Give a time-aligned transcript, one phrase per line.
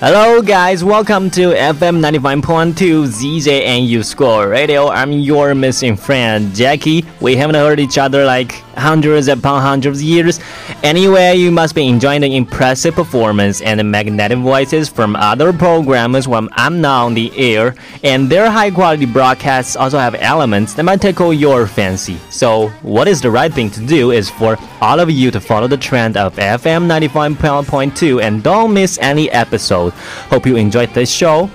[0.00, 0.84] Hello, guys.
[0.84, 4.86] Welcome to FM 95.2 ZJ and U Score Radio.
[4.86, 7.04] I'm your missing friend, Jackie.
[7.20, 10.38] We haven't heard each other like hundreds upon hundreds of years.
[10.84, 16.28] Anyway, you must be enjoying the impressive performance and the magnetic voices from other programmers
[16.28, 17.74] when I'm not on the air.
[18.04, 22.18] And their high quality broadcasts also have elements that might tickle your fancy.
[22.30, 25.66] So, what is the right thing to do is for all of you to follow
[25.66, 29.87] the trend of FM 95.2 and don't miss any episode.
[30.30, 31.50] Hope you enjoyed this show.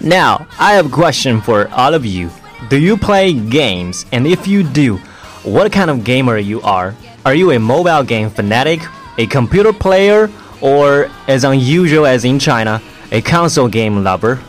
[0.00, 2.30] Now, I have a question for all of you.
[2.70, 4.06] Do you play games?
[4.10, 4.96] And if you do,
[5.42, 6.94] what kind of gamer you are?
[7.28, 8.80] Are you a mobile game fanatic,
[9.18, 10.30] a computer player,
[10.62, 12.80] or as unusual as in China,
[13.12, 14.40] a console game lover?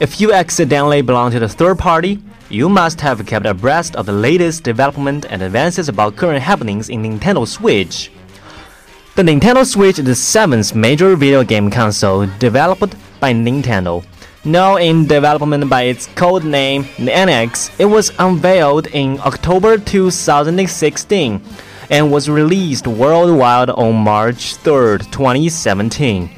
[0.00, 4.12] If you accidentally belong to the third party, you must have kept abreast of the
[4.12, 8.10] latest development and advances about current happenings in Nintendo Switch.
[9.14, 14.02] The Nintendo Switch is the seventh major video game console developed by Nintendo.
[14.46, 21.42] Now in development by its code name NX, it was unveiled in October 2016
[21.90, 26.30] and was released worldwide on March 3, 2017.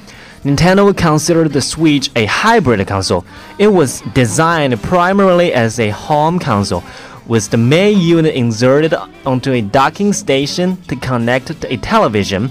[0.45, 3.27] Nintendo considered the Switch a hybrid console.
[3.59, 6.83] It was designed primarily as a home console,
[7.27, 8.95] with the main unit inserted
[9.27, 12.51] onto a docking station to connect to a television.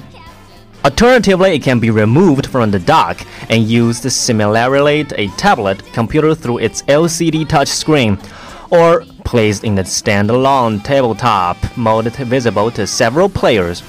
[0.86, 6.34] Alternatively, it can be removed from the dock and used similarly to a tablet computer
[6.36, 8.18] through its LCD touchscreen
[8.70, 13.80] or placed in the standalone tabletop mode visible to several players.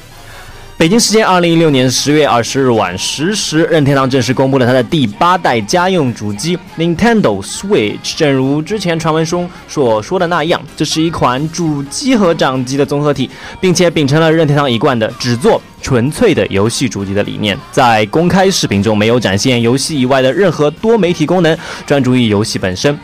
[0.77, 8.17] 北京时间二零一六年十月二十日晚十时，任天堂正式公布了它的第八代家用主机 Nintendo Switch。
[8.17, 13.29] 正如之前传闻中所说的那样，这是一款主机和掌机的综合体，
[13.61, 17.55] 并且秉承了任天堂一贯的只做纯粹的游戏主机的理念。
[17.71, 21.55] 在公开视频中，没有展现游戏以外的任何多媒体功能，
[21.87, 22.99] 专注于游戏本身。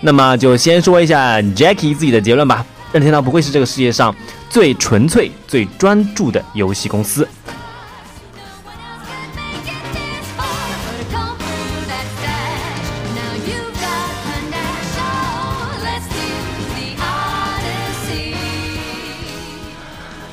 [0.00, 2.64] 那么就先说一下 Jackie 自己的结论吧。
[2.92, 4.14] 任天堂不会是这个世界上
[4.48, 7.26] 最纯粹、最专注的游戏公司。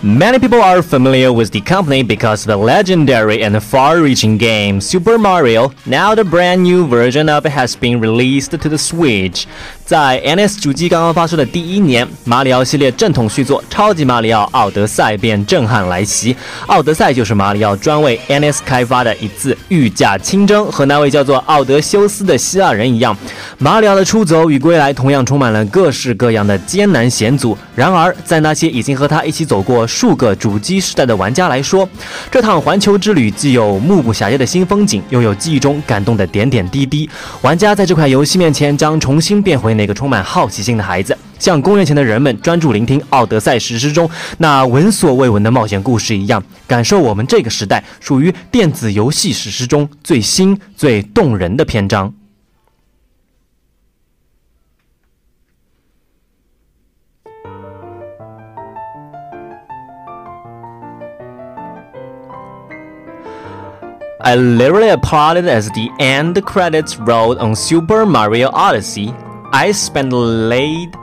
[0.08, 5.18] Many people are familiar with the company because of the legendary and far-reaching game Super
[5.18, 5.74] Mario.
[5.86, 9.48] Now the brand new version of it has been released to the Switch.
[9.88, 16.36] 在 NS 主机刚刚发售的第一年，马里奥系列正统续作《超级马里奥奥德赛》便震撼来袭。
[16.66, 23.16] 奥德赛就是马里奥专为 NS 开发的一次御驾亲征，和那位叫做奥德修斯的希腊人一样，
[23.60, 27.58] 马里奥的出走与归来同样充满了各式各样的艰难险阻。
[27.74, 31.88] 然而，在那些已经和他一起走过数个主机时代的玩家来说，
[32.30, 37.10] 这趟环球之旅既有目不暇接的新风景，又有记忆中感动的点点滴滴。
[37.42, 39.77] 玩家在这款游戏面前将重新变回。
[39.78, 52.14] 那个充满好奇心的孩子，像公元前的人们专注聆听《奥德赛》史诗中那闻所未闻的冒险故事一样，感受我们这个时代属于电子游戏史诗中最新、最动人的篇章。
[64.20, 69.14] I literally applauded as the end credits rolled on Super Mario Odyssey.
[69.54, 70.94] I spent late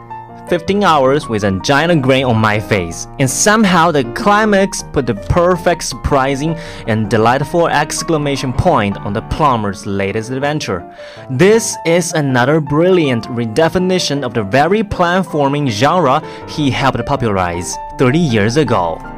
[0.48, 5.14] 15 hours with a giant grin on my face, and somehow the climax put the
[5.14, 6.54] perfect surprising
[6.86, 10.84] and delightful exclamation point on the plumber's latest adventure.
[11.30, 18.58] This is another brilliant redefinition of the very platforming genre he helped popularize 30 years
[18.58, 19.13] ago.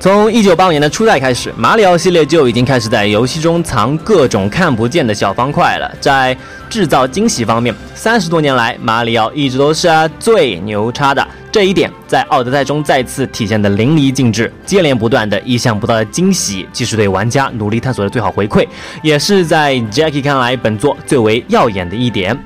[0.00, 5.92] 从一九八五年的初代开始，马里奥系列就已经开始在游戏中藏各种看不见的小方块了。
[6.00, 6.36] 在
[6.70, 9.88] 制造惊喜方面，三十多年来，马里奥一直都是
[10.20, 11.26] 最牛叉的。
[11.50, 14.52] 这一点在奥德赛中再次体现的淋漓尽致。
[14.64, 18.64] 接连不断的意想不到的惊喜，既是对玩家努力探索的最好回馈，
[19.02, 22.38] 也是在 Jackie 看来本作最为耀眼的一点。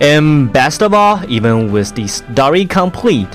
[0.00, 3.28] And best of all, even with the story complete,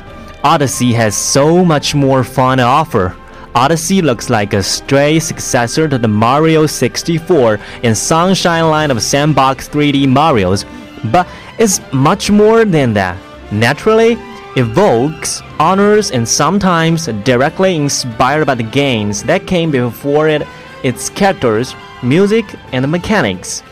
[0.46, 3.16] Odyssey has so much more fun to offer.
[3.56, 9.70] Odyssey looks like a stray successor to the Mario 64 and Sunshine line of sandbox
[9.70, 10.66] 3D Marios,
[11.14, 13.18] but it's much more than that.
[13.54, 14.18] Naturally,
[14.58, 20.42] evokes, honors, and sometimes directly inspired by the games that came before it,
[20.84, 22.44] its characters, music,
[22.74, 23.64] and mechanics.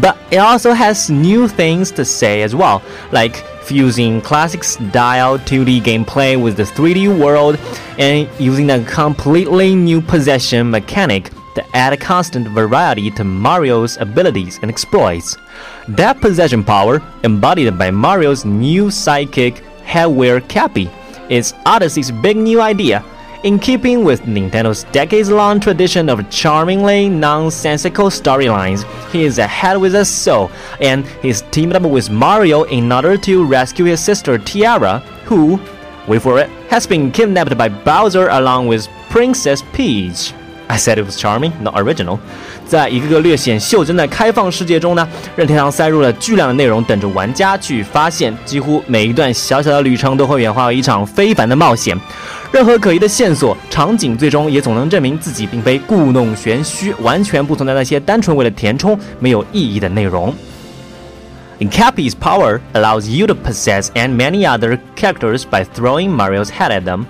[0.00, 2.82] But it also has new things to say as well,
[3.12, 7.58] like fusing classic style 2D gameplay with the 3D world
[7.98, 14.58] and using a completely new possession mechanic to add a constant variety to Mario's abilities
[14.62, 15.36] and exploits.
[15.88, 20.90] That possession power, embodied by Mario's new sidekick Headwear Cappy,
[21.30, 23.04] is Odyssey's big new idea
[23.44, 29.76] in keeping with Nintendo's decades long tradition of charmingly nonsensical storylines, he is a head
[29.76, 30.50] with a soul,
[30.80, 35.60] and he's teamed up with Mario in order to rescue his sister Tiara, who,
[36.08, 40.32] wait for it, has been kidnapped by Bowser along with Princess Peach.
[40.66, 42.18] I said it was charming, not original.
[42.66, 45.06] 在一个个略显袖珍的开放世界中呢，
[45.36, 48.34] 任天堂塞入了巨量的内容，等着玩家去发现。
[48.46, 51.96] 几乎每一段小小的旅程都会演化为一场非凡的冒险。
[52.50, 60.34] 任何可疑的线索、场景，最终也总能证明自己并非故弄玄虚，完全不存在那些单纯为了填充没有意义的内容。
[61.58, 66.84] In Cappy's power allows you to possess and many other characters by throwing Mario's head at
[66.84, 67.04] them.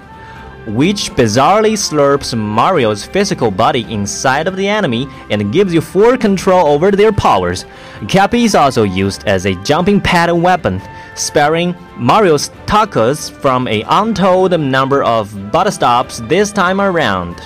[0.66, 6.66] Which bizarrely slurps Mario's physical body inside of the enemy and gives you full control
[6.66, 7.66] over their powers.
[8.08, 10.80] Cappy is also used as a jumping pad weapon,
[11.14, 17.36] sparing Mario's tacos from a untold number of butt stops this time around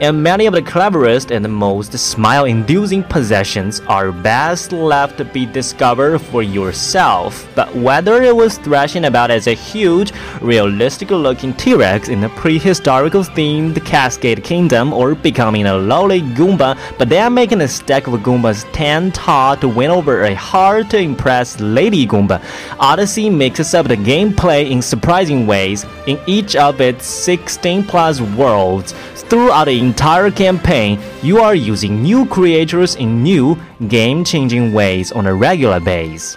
[0.00, 6.18] and many of the cleverest and most smile-inducing possessions are best left to be discovered
[6.20, 7.48] for yourself.
[7.54, 14.44] But whether it was thrashing about as a huge, realistic-looking T-Rex in a prehistorical-themed Cascade
[14.44, 19.56] Kingdom, or becoming a lowly Goomba, but then making a stack of Goombas 10 tall
[19.56, 22.42] to win over a hard-to-impress Lady Goomba,
[22.78, 28.94] Odyssey mixes up the gameplay in surprising ways in each of its 16-plus worlds.
[29.28, 35.32] Throughout the entire campaign, you are using new creators in new, game-changing ways on a
[35.32, 36.32] regular basis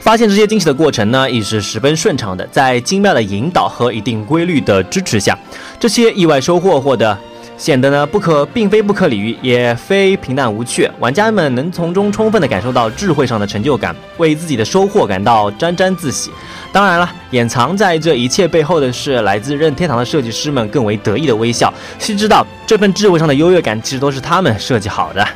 [0.00, 2.44] 发现这些惊喜的过程呢，也是十分顺畅的。
[2.48, 5.38] 在精妙的引导和一定规律的支持下，
[5.78, 7.16] 这些意外收获获得
[7.56, 10.90] 显得呢不可，并非不可理喻，也非平淡无趣。
[10.98, 16.30] 玩家们能从中充分的感受到智慧上的成就感，为自己的收获感到沾沾自喜。
[16.72, 21.72] 当然了，掩藏在这一切背后的是来自任天堂的设计师们更为得意的微笑。
[21.98, 25.26] 须知道，这份智慧上的优越感其实都是他们设计好的。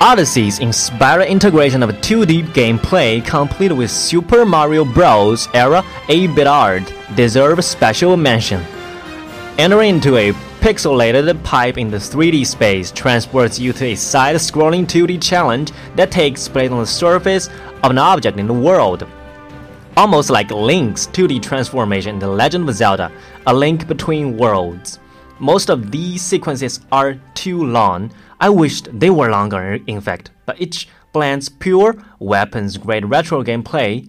[0.00, 5.48] Odyssey's inspired integration of 2D gameplay, complete with Super Mario Bros.
[5.54, 8.62] era 8-bit art, deserves special mention.
[9.56, 15.22] Entering into a pixelated pipe in the 3D space transports you to a side-scrolling 2D
[15.22, 17.48] challenge that takes place on the surface
[17.82, 19.06] of an object in the world.
[19.96, 23.12] Almost like Link's 2D transformation in The Legend of Zelda,
[23.46, 24.98] a link between worlds.
[25.38, 28.10] Most of these sequences are too long.
[28.44, 34.06] I wished they were longer, in fact, but each blends pure weapons grade retro gameplay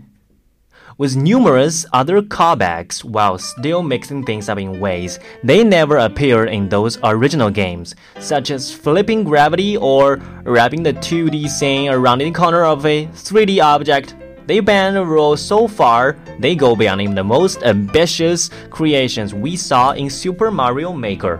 [0.97, 6.67] with numerous other callbacks while still mixing things up in ways they never appeared in
[6.67, 12.65] those original games, such as flipping gravity or wrapping the 2D scene around the corner
[12.65, 14.15] of a 3D object.
[14.47, 19.55] They bend the rules so far, they go beyond even the most ambitious creations we
[19.55, 21.39] saw in Super Mario Maker.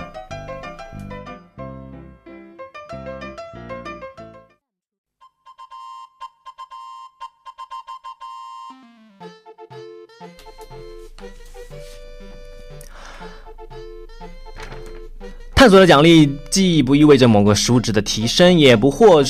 [15.65, 19.23] 探索的奖励既不意味着某个数值的提升，也不获，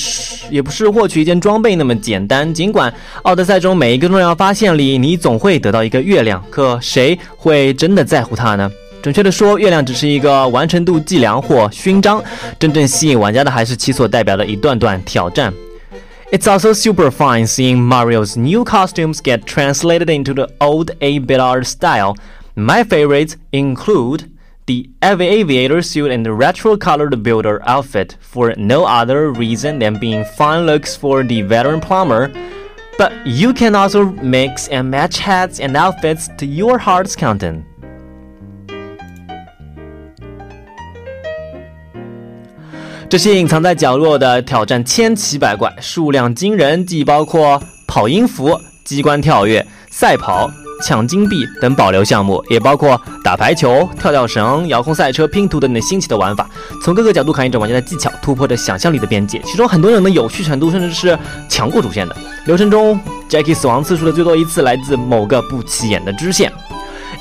[0.50, 2.52] 也不是获取一件装备那么简单。
[2.52, 8.70] 尽管奥德赛中每一个重要发现里，你总会得到一个月亮，可谁会真的在乎它呢？
[9.00, 12.22] 准确的说，月亮只是一个完成度计量或勋章，
[12.58, 15.50] 真正吸引玩家的还是其所代表的一段段挑战。
[16.30, 22.14] It's also super fun seeing Mario's new costumes get translated into the old 8-bit art style.
[22.54, 24.24] My favorites include
[24.67, 30.23] the aviator suit and the retro colored builder outfit for no other reason than being
[30.37, 32.31] fun looks for the veteran plumber.
[32.97, 37.63] But you can also mix and match hats and outfits to your heart's content.
[43.09, 50.49] 这些隐藏在角落的挑战千奇百怪，数量惊人，既包括跑音符、机关跳跃、赛跑、
[50.82, 56.48] 抢金币等保留项目，也包括打排球、跳跳绳、遥控赛车、拼图等等新奇的玩法。
[56.82, 59.40] 从各个角度考验着玩家的技巧，突破着想象力的边界。
[59.44, 61.18] 其中很多人的有趣程度甚至是
[61.48, 62.16] 强过主线的。
[62.44, 66.52] 流程中，Jackie 死亡次数的最多一次来自某个不起眼的支线。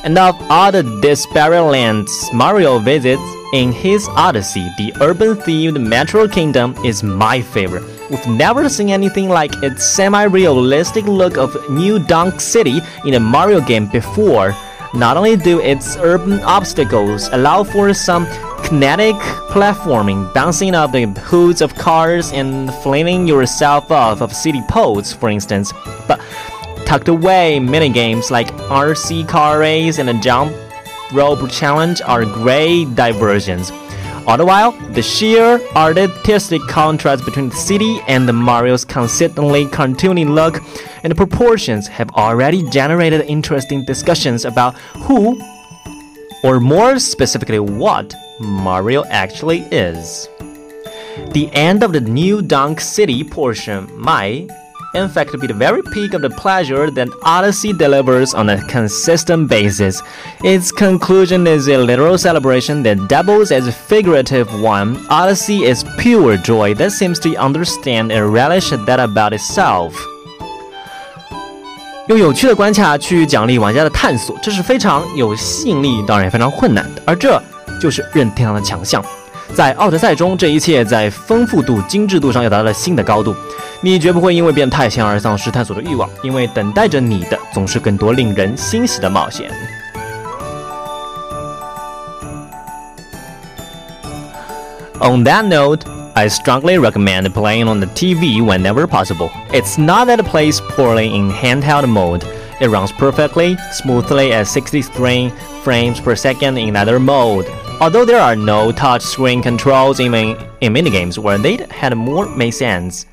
[0.04, 3.18] And of all the disparate lands Mario visits
[3.54, 7.95] in his Odyssey, the urban-themed Metro Kingdom is my favorite.
[8.10, 13.60] We've never seen anything like its semi-realistic look of New Donk City in a Mario
[13.60, 14.56] game before.
[14.94, 18.28] Not only do its urban obstacles allow for some
[18.64, 19.16] kinetic
[19.50, 25.30] platforming, bouncing off the hoods of cars and flinging yourself off of city poles, for
[25.30, 25.74] instance,
[26.08, 26.22] but
[26.86, 30.56] tucked away minigames like RC car race and a jump
[31.12, 33.72] rope challenge are great diversions.
[34.28, 40.28] All the while, the sheer artistic contrast between the city and the Mario's consistently cartoony
[40.28, 40.62] look
[41.04, 45.40] and proportions have already generated interesting discussions about who,
[46.44, 50.28] or more specifically what, Mario actually is.
[51.34, 54.50] The end of the New Donk City portion might
[54.95, 59.49] in fact be the very peak of the pleasure that Odyssey delivers on a consistent
[59.49, 60.03] basis.
[60.43, 64.97] Its conclusion is a literal celebration that doubles as a figurative one.
[65.09, 69.93] Odyssey is pure joy that seems to understand and relish that about itself.
[72.09, 77.03] 用有趣的关卡去奖励玩家的探索，这是非常有吸引力，当然也非常困难的。
[77.07, 77.41] 而这
[77.81, 79.01] 就是任天堂的强项。
[79.54, 83.36] 在奥德赛中，这一切在丰富度、精致度上又达到了新的高度。
[83.82, 89.50] 你绝不会因为变太强而丧失探索的欲望，因为等待着你的总是更多令人欣喜的冒险。
[95.00, 95.82] On that note,
[96.14, 99.30] I strongly recommend playing on the TV whenever possible.
[99.52, 102.24] It's not that it plays poorly in handheld mode.
[102.62, 105.30] It runs perfectly, smoothly at 63
[105.64, 107.48] frames per second in either mode.
[107.82, 113.06] Although there are no touchscreen controls even in minigames where they had more made sense.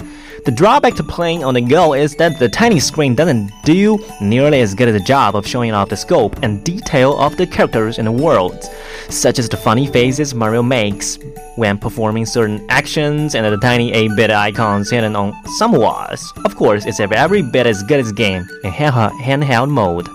[0.45, 4.61] The drawback to playing on the go is that the tiny screen doesn't do nearly
[4.61, 8.07] as good a job of showing off the scope and detail of the characters in
[8.07, 8.69] the worlds,
[9.09, 11.17] such as the funny faces Mario makes
[11.55, 16.33] when performing certain actions and the tiny 8-bit icons hidden on some walls.
[16.45, 20.09] Of course, it's every bit as good as game in handheld mode.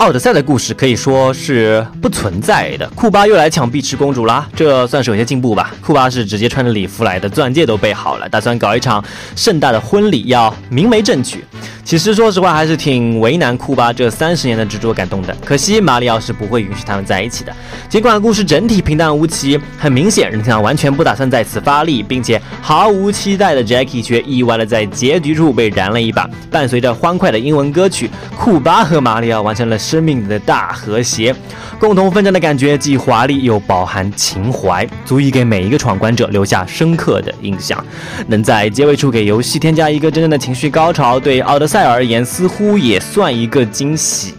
[0.00, 2.88] 奥德赛的故事可以说是不存在的。
[2.94, 5.74] 库巴又来抢碧池公主啦，这算是有些进步吧。
[5.82, 9.04] 库巴是直接穿着礼服来的，钻戒都备好了，打算搞一场
[9.36, 11.44] 盛大的婚礼，要明媒正娶。
[11.90, 15.36] 其实说实话，还是挺为难库巴这三十年的执着感动的。
[15.44, 17.52] 可惜马里奥是不会允许他们在一起的。
[17.88, 26.30] 尽管故事整体平淡无奇，很明显任天堂完全不打算在此发力，并且毫无期待的 Jackie 却意外的在结局处被燃了一把。
[26.48, 29.76] 伴随着欢快的英文歌曲，库巴和马里奥完成了。
[29.76, 31.34] 生命的大和谐，
[31.80, 37.84] 共同奋战的感觉既华丽又饱含情怀，足以给每一个闯关者留下深刻的印象。
[38.28, 44.34] 能在结尾处给游戏添加一个真正的情绪高潮，对奥德赛而言似乎也算一个惊喜。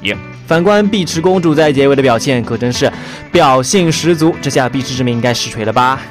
[0.48, 2.92] 反观碧池公主在结尾的表现，可真是
[3.32, 6.02] 表现十足，这下碧池之名应该实锤了吧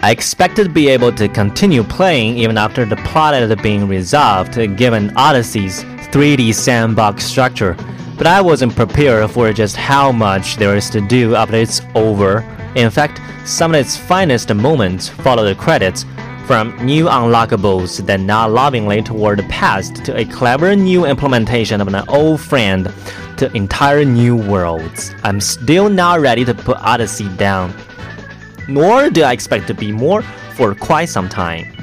[0.00, 4.52] ？I expected to be able to continue playing even after the plot had been resolved
[4.76, 7.74] given Odyssey's 3D sandbox structure,
[8.16, 12.40] but I wasn't prepared for just how much there is to do after it's over.
[12.74, 16.04] In fact, some of its finest moments follow the credits,
[16.46, 21.88] from new unlockables that nod lovingly toward the past to a clever new implementation of
[21.88, 22.92] an old friend
[23.36, 25.12] to entire new worlds.
[25.24, 27.74] I'm still not ready to put Odyssey down
[28.68, 30.22] nor do I expect to be more
[30.54, 31.75] for quite some time.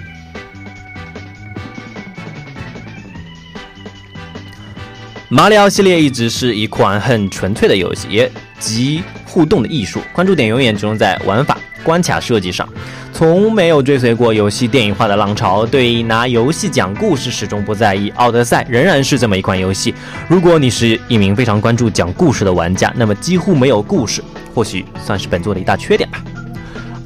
[5.35, 9.99] 马里奥系列一直是一款很纯粹的游戏，也集互动的艺术。
[10.13, 12.69] 关注点永远集中在玩法、关卡设计上，
[13.11, 15.65] 从没有追随过游戏电影化的浪潮。
[15.65, 19.91] 对拿游戏讲故事始终不在意，《奥德赛》仍然是这么一款游戏。
[20.27, 24.23] 如果你是一名非常关注讲故事的玩家，那么几乎没有故事，
[24.53, 26.23] 或许算是本作的一大缺点吧。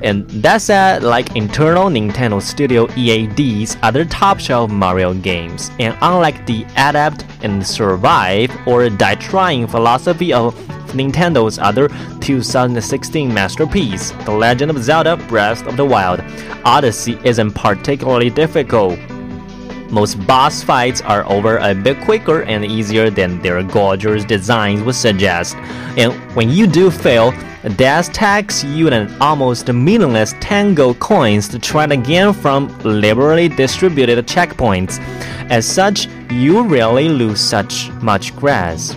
[0.03, 6.45] And that said, like internal Nintendo Studio EPD's other top shelf Mario games, and unlike
[6.45, 10.55] the adapt and survive or die trying philosophy of
[10.93, 11.89] Nintendo's other
[12.21, 16.21] 2016 masterpiece, The Legend of Zelda Breath of the Wild,
[16.63, 18.99] Odyssey isn't particularly difficult.
[19.89, 24.95] Most boss fights are over a bit quicker and easier than their gorgeous designs would
[24.95, 25.55] suggest.
[25.97, 27.31] And when you do fail,
[27.75, 34.25] Death tax you an almost meaningless 10 gold coins to try again from liberally distributed
[34.25, 34.99] checkpoints.
[35.49, 38.95] As such, you rarely lose such much grass.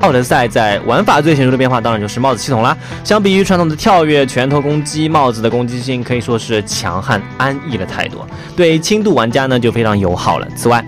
[0.00, 2.76] 奥德赛在玩法最显著的变化，当然就是帽子系统啦。
[3.02, 8.26] 相比于传统的跳跃、拳头攻击，帽子的攻击性可以说是强悍、安逸了太多，
[8.56, 10.46] 对轻度玩家呢就非常友好了。
[10.56, 10.84] 此外，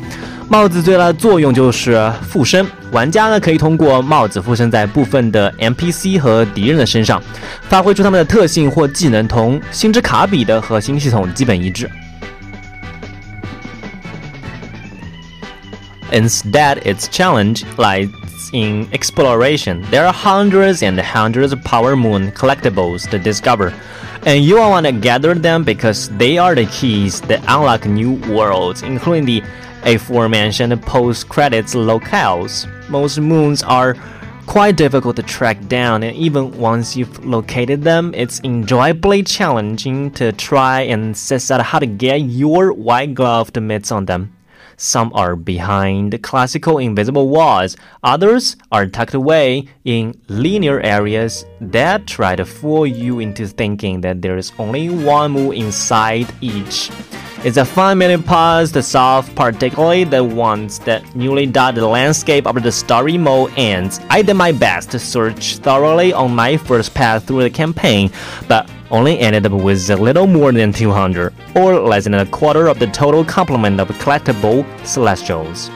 [0.49, 7.21] 帽子最大的作用就是附身，玩家呢可以通过帽子附身在部分的 NPC 和敌人的身上，
[7.69, 11.91] 发挥出他们的特性或技能，同星之卡比的核心系统基本一致。
[16.13, 18.09] Instead, its challenge lies
[18.53, 19.83] in exploration.
[19.91, 23.75] There are hundreds and hundreds of Power Moon collectibles to discover,
[24.27, 28.15] and you will want to gather them because they are the keys that unlock new
[28.33, 29.43] worlds, including the
[29.85, 32.69] aforementioned post credits locales.
[32.89, 33.97] Most moons are
[34.47, 40.33] quite difficult to track down, and even once you've located them, it's enjoyably challenging to
[40.33, 44.33] try and suss out how to get your white gloved mitts on them.
[44.83, 52.35] Some are behind classical invisible walls, others are tucked away in linear areas that try
[52.35, 56.91] to fool you into thinking that there is only one move inside each.
[57.45, 62.47] It's a fun minute puzzle to solve, particularly the ones that newly dot the landscape
[62.47, 64.01] after the story mode ends.
[64.09, 68.11] I did my best to search thoroughly on my first pass through the campaign,
[68.49, 72.69] but only ended up with a little more than 200, or less than a quarter
[72.69, 75.71] of the total complement of collectible celestials.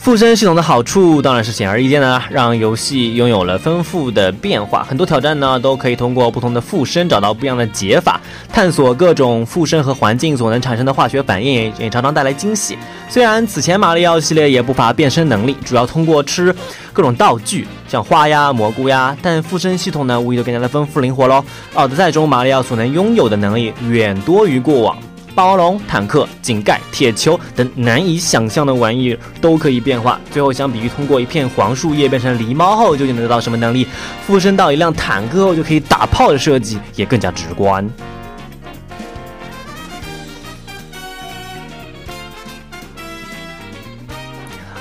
[0.00, 4.82] 附身系统的好处当然是显而易见的啦，让游戏拥有了丰富的变化。
[4.82, 8.18] 很多挑战呢都可以通过不同的附身找到不一样的解法，
[8.50, 12.78] 探索各种附身和环境所能产生的化学反应，也常常带来惊喜。
[13.10, 16.52] 虽然此前马里奥系列也不乏变身能力，主要通过吃
[16.94, 21.44] 各种道具，像花呀、蘑菇呀，但附身系统呢无疑就更加的丰富灵活喽。
[21.74, 24.96] 奥德赛中马里奥所能拥有的能力远多于过往。
[25.33, 30.17] 霸王龙、坦克、井盖、铁球等难以想象的玩意都可以变化。
[30.31, 33.85] 最后，相比于通过一片黄树叶变成狸猫后究竟能得到什么能力，
[34.25, 37.85] 附身到一辆坦克后就可以打炮的设计也更加直观。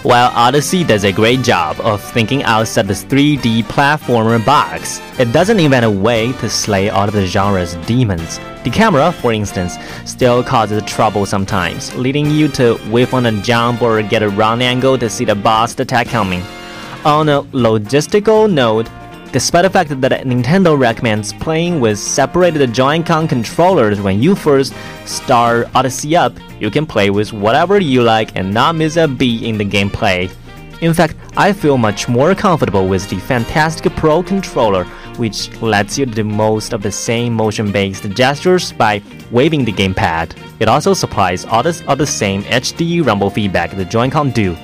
[0.04, 5.58] While Odyssey does a great job of thinking outside the 3D platformer box, it doesn't
[5.58, 8.38] invent a way to slay all of the genre's demons.
[8.63, 13.81] The camera, for instance, still causes trouble sometimes, leading you to whiff on a jump
[13.81, 16.41] or get a wrong angle to see the boss attack coming.
[17.05, 18.89] On a logistical note,
[19.31, 24.73] Despite the fact that Nintendo recommends playing with separated Joy-Con controllers when you first
[25.05, 29.43] start Odyssey up, you can play with whatever you like and not miss a beat
[29.43, 30.31] in the gameplay.
[30.81, 34.87] In fact, I feel much more comfortable with the Fantastic Pro controller,
[35.19, 40.36] which lets you do most of the same motion-based gestures by waving the gamepad.
[40.60, 44.55] It also supplies all all the same HD rumble feedback the Joy-Con do.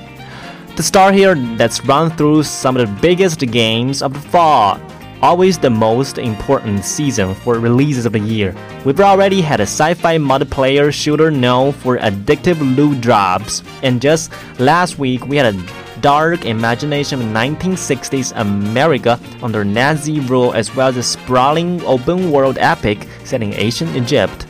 [0.76, 4.80] To start here, let's run through some of the biggest games of the fall.
[5.22, 8.54] Always the most important season for releases of the year.
[8.84, 14.98] We've already had a sci-fi multiplayer shooter known for addictive loot drops, and just last
[14.98, 20.96] week we had a dark imagination of 1960s America under Nazi rule as well as
[20.96, 24.46] a sprawling open world epic set in ancient Egypt.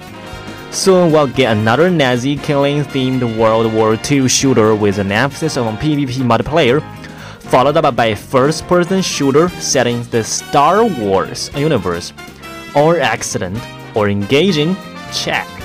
[0.70, 5.76] Soon we'll get another Nazi killing themed World War II shooter with an emphasis on
[5.78, 6.82] PvP multiplayer,
[7.40, 12.12] followed up by a first person shooter set in the Star Wars universe.
[12.74, 13.58] Or accident,
[13.94, 14.76] or engaging,
[15.12, 15.55] check.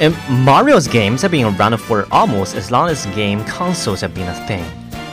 [0.00, 4.28] And Mario's games have been around for almost as long as game consoles have been
[4.28, 4.64] a thing.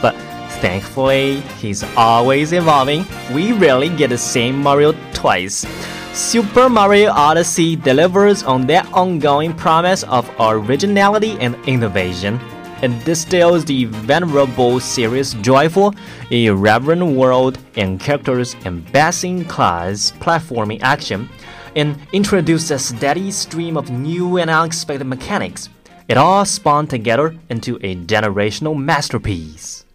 [0.01, 0.15] But
[0.61, 3.05] thankfully, he's always evolving.
[3.33, 5.67] We rarely get the same Mario twice.
[6.13, 12.39] Super Mario Odyssey delivers on that ongoing promise of originality and innovation.
[12.81, 15.95] It distills the venerable series' joyful,
[16.31, 21.27] irreverent world and characters and best-in-class platforming action,
[21.77, 25.69] and introduces a steady stream of new and unexpected mechanics.
[26.09, 29.85] It all spawned together into a generational masterpiece.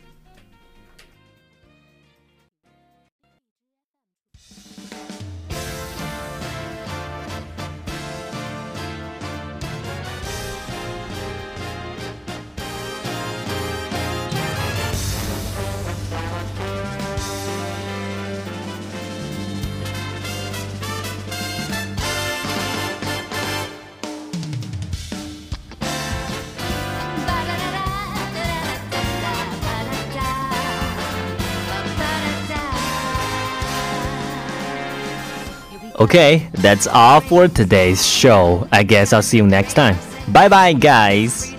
[36.02, 38.66] Okay, that's all for today's show.
[38.72, 39.96] I guess I'll see you next time.
[40.32, 41.51] Bye bye, guys.